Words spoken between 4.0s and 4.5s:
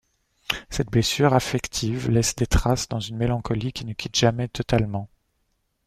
jamais